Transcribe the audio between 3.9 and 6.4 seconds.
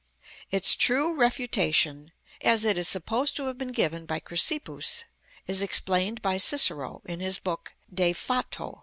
by Chrysippus, is explained by